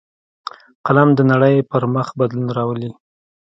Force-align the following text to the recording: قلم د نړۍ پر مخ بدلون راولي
قلم 0.85 1.09
د 1.15 1.19
نړۍ 1.31 1.55
پر 1.71 1.83
مخ 1.93 2.07
بدلون 2.19 2.47
راولي 2.57 2.89